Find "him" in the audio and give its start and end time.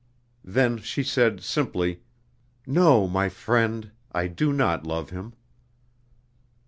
5.11-5.33